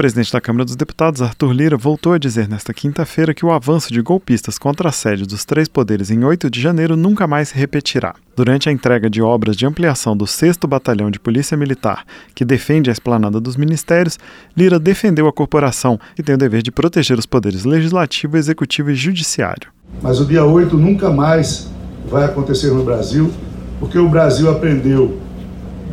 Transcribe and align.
presidente 0.00 0.32
da 0.32 0.40
Câmara 0.40 0.64
dos 0.64 0.76
Deputados, 0.76 1.20
Arthur 1.20 1.52
Lira, 1.52 1.76
voltou 1.76 2.14
a 2.14 2.18
dizer 2.18 2.48
nesta 2.48 2.72
quinta-feira 2.72 3.34
que 3.34 3.44
o 3.44 3.52
avanço 3.52 3.92
de 3.92 4.00
golpistas 4.00 4.56
contra 4.56 4.88
a 4.88 4.92
sede 4.92 5.26
dos 5.26 5.44
três 5.44 5.68
poderes 5.68 6.10
em 6.10 6.24
8 6.24 6.48
de 6.48 6.58
janeiro 6.58 6.96
nunca 6.96 7.26
mais 7.26 7.50
se 7.50 7.54
repetirá. 7.54 8.14
Durante 8.34 8.70
a 8.70 8.72
entrega 8.72 9.10
de 9.10 9.20
obras 9.20 9.54
de 9.54 9.66
ampliação 9.66 10.16
do 10.16 10.26
6 10.26 10.56
Batalhão 10.66 11.10
de 11.10 11.20
Polícia 11.20 11.54
Militar, 11.54 12.06
que 12.34 12.46
defende 12.46 12.88
a 12.88 12.94
esplanada 12.94 13.38
dos 13.38 13.58
ministérios, 13.58 14.18
Lira 14.56 14.78
defendeu 14.78 15.28
a 15.28 15.32
corporação, 15.34 16.00
que 16.16 16.22
tem 16.22 16.34
o 16.34 16.38
dever 16.38 16.62
de 16.62 16.72
proteger 16.72 17.18
os 17.18 17.26
poderes 17.26 17.66
legislativo, 17.66 18.38
executivo 18.38 18.90
e 18.90 18.94
judiciário. 18.94 19.68
Mas 20.00 20.18
o 20.18 20.24
dia 20.24 20.46
8 20.46 20.78
nunca 20.78 21.10
mais 21.10 21.70
vai 22.08 22.24
acontecer 22.24 22.70
no 22.70 22.84
Brasil, 22.84 23.30
porque 23.78 23.98
o 23.98 24.08
Brasil 24.08 24.50
aprendeu 24.50 25.20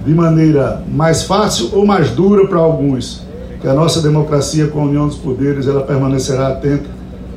de 0.05 0.13
maneira 0.13 0.81
mais 0.89 1.23
fácil 1.23 1.71
ou 1.73 1.85
mais 1.85 2.11
dura 2.11 2.47
para 2.47 2.59
alguns, 2.59 3.26
que 3.61 3.67
a 3.67 3.73
nossa 3.73 4.01
democracia 4.01 4.67
com 4.67 4.81
a 4.81 4.83
união 4.83 5.07
dos 5.07 5.17
poderes 5.17 5.67
ela 5.67 5.81
permanecerá 5.81 6.49
atenta, 6.49 6.89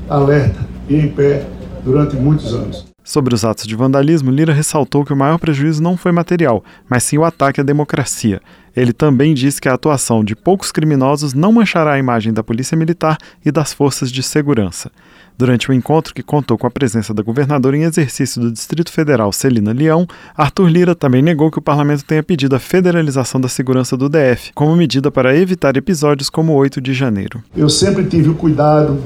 alerta 0.09 0.61
e 0.89 0.97
em 0.97 1.09
pé 1.09 1.47
durante 1.85 2.17
muitos 2.17 2.53
anos. 2.55 2.87
Sobre 3.03 3.35
os 3.35 3.45
atos 3.45 3.67
de 3.67 3.75
vandalismo, 3.75 4.31
Lira 4.31 4.53
ressaltou 4.53 5.05
que 5.05 5.13
o 5.13 5.17
maior 5.17 5.39
prejuízo 5.39 5.83
não 5.83 5.97
foi 5.97 6.13
material, 6.13 6.63
mas 6.89 7.03
sim 7.03 7.19
o 7.19 7.25
ataque 7.25 7.61
à 7.61 7.65
democracia. 7.65 8.41
Ele 8.77 8.93
também 8.93 9.35
disse 9.35 9.61
que 9.61 9.69
a 9.69 9.75
atuação 9.75 10.23
de 10.23 10.37
poucos 10.37 10.71
criminosos 10.71 11.35
não 11.35 11.53
manchará 11.53 11.95
a 11.95 11.99
imagem 11.99 12.33
da 12.33 12.43
Polícia 12.43 12.77
Militar 12.77 13.19
e 13.45 13.51
das 13.51 13.73
forças 13.73 14.11
de 14.11 14.23
segurança. 14.23 14.91
Durante 15.37 15.71
o 15.71 15.73
encontro, 15.73 16.13
que 16.13 16.23
contou 16.23 16.59
com 16.59 16.67
a 16.67 16.71
presença 16.71 17.15
da 17.15 17.23
governadora 17.23 17.75
em 17.77 17.85
exercício 17.85 18.41
do 18.41 18.53
Distrito 18.53 18.93
Federal, 18.93 19.33
Celina 19.33 19.73
Leão, 19.73 20.07
Arthur 20.37 20.69
Lira 20.69 20.95
também 20.95 21.23
negou 21.23 21.51
que 21.51 21.59
o 21.59 21.63
parlamento 21.63 22.05
tenha 22.05 22.23
pedido 22.23 22.55
a 22.55 22.59
federalização 22.59 23.41
da 23.41 23.49
segurança 23.49 23.97
do 23.97 24.09
DF, 24.09 24.53
como 24.55 24.77
medida 24.77 25.11
para 25.11 25.35
evitar 25.35 25.77
episódios 25.79 26.29
como 26.29 26.53
o 26.53 26.57
8 26.57 26.81
de 26.81 26.93
janeiro. 26.93 27.43
Eu 27.57 27.71
sempre 27.71 28.05
tive 28.05 28.29
o 28.29 28.35
cuidado 28.35 29.03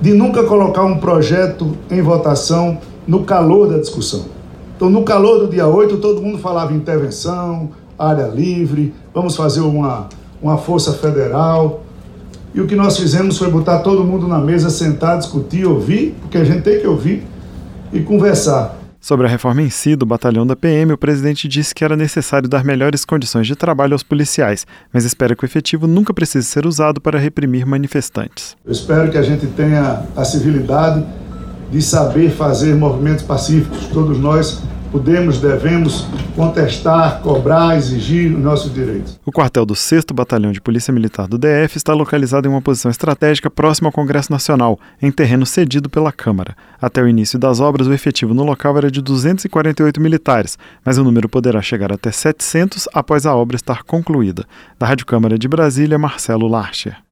de 0.00 0.12
nunca 0.12 0.42
colocar 0.42 0.84
um 0.84 0.98
projeto 0.98 1.76
em 1.88 2.02
votação 2.02 2.80
no 3.06 3.24
calor 3.24 3.68
da 3.68 3.78
discussão. 3.78 4.26
Então, 4.76 4.88
no 4.88 5.04
calor 5.04 5.40
do 5.40 5.48
dia 5.48 5.66
8, 5.66 5.98
todo 5.98 6.22
mundo 6.22 6.38
falava 6.38 6.72
intervenção, 6.72 7.70
área 8.00 8.26
livre, 8.26 8.94
vamos 9.14 9.36
fazer 9.36 9.60
uma, 9.60 10.08
uma 10.42 10.56
força 10.56 10.92
federal. 10.94 11.84
E 12.54 12.60
o 12.60 12.66
que 12.66 12.74
nós 12.74 12.98
fizemos 12.98 13.38
foi 13.38 13.50
botar 13.50 13.80
todo 13.80 14.02
mundo 14.02 14.26
na 14.26 14.38
mesa, 14.38 14.70
sentar, 14.70 15.18
discutir, 15.18 15.66
ouvir, 15.66 16.16
porque 16.22 16.38
a 16.38 16.44
gente 16.44 16.62
tem 16.62 16.80
que 16.80 16.86
ouvir 16.86 17.24
e 17.92 18.00
conversar. 18.00 18.76
Sobre 19.00 19.26
a 19.26 19.30
reforma 19.30 19.62
em 19.62 19.70
si 19.70 19.96
do 19.96 20.04
batalhão 20.04 20.46
da 20.46 20.54
PM, 20.54 20.92
o 20.92 20.98
presidente 20.98 21.48
disse 21.48 21.74
que 21.74 21.82
era 21.82 21.96
necessário 21.96 22.46
dar 22.48 22.62
melhores 22.62 23.02
condições 23.02 23.46
de 23.46 23.56
trabalho 23.56 23.94
aos 23.94 24.02
policiais, 24.02 24.66
mas 24.92 25.06
espera 25.06 25.34
que 25.34 25.42
o 25.42 25.46
efetivo 25.46 25.86
nunca 25.86 26.12
precise 26.12 26.46
ser 26.46 26.66
usado 26.66 27.00
para 27.00 27.18
reprimir 27.18 27.64
manifestantes. 27.64 28.56
Eu 28.64 28.72
espero 28.72 29.10
que 29.10 29.16
a 29.16 29.22
gente 29.22 29.46
tenha 29.46 30.02
a 30.14 30.24
civilidade 30.24 31.02
de 31.70 31.80
saber 31.80 32.30
fazer 32.30 32.74
movimentos 32.74 33.24
pacíficos. 33.24 33.86
Todos 33.86 34.18
nós 34.18 34.62
podemos, 34.90 35.38
devemos 35.38 36.06
contestar, 36.34 37.20
cobrar, 37.20 37.76
exigir 37.76 38.34
os 38.34 38.42
nossos 38.42 38.72
direitos. 38.72 39.18
O 39.24 39.32
quartel 39.32 39.64
do 39.64 39.74
6 39.74 40.06
Batalhão 40.12 40.52
de 40.52 40.60
Polícia 40.60 40.92
Militar 40.92 41.26
do 41.26 41.38
DF 41.38 41.76
está 41.76 41.94
localizado 41.94 42.48
em 42.48 42.50
uma 42.50 42.62
posição 42.62 42.90
estratégica 42.90 43.50
próxima 43.50 43.88
ao 43.88 43.92
Congresso 43.92 44.32
Nacional, 44.32 44.78
em 45.00 45.10
terreno 45.10 45.46
cedido 45.46 45.88
pela 45.88 46.12
Câmara. 46.12 46.56
Até 46.80 47.02
o 47.02 47.08
início 47.08 47.38
das 47.38 47.60
obras, 47.60 47.86
o 47.86 47.92
efetivo 47.92 48.34
no 48.34 48.44
local 48.44 48.76
era 48.76 48.90
de 48.90 49.00
248 49.00 50.00
militares, 50.00 50.58
mas 50.84 50.98
o 50.98 51.04
número 51.04 51.28
poderá 51.28 51.60
chegar 51.62 51.92
até 51.92 52.10
700 52.10 52.88
após 52.92 53.26
a 53.26 53.34
obra 53.34 53.56
estar 53.56 53.82
concluída. 53.82 54.44
Da 54.78 54.86
Rádio 54.86 55.06
Câmara 55.06 55.38
de 55.38 55.48
Brasília, 55.48 55.98
Marcelo 55.98 56.48
Larcher. 56.48 56.96